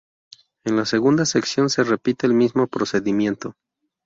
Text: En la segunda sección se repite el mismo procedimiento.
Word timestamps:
En 0.65 0.77
la 0.77 0.85
segunda 0.87 1.27
sección 1.27 1.69
se 1.69 1.83
repite 1.83 2.25
el 2.25 2.33
mismo 2.33 2.65
procedimiento. 2.65 3.53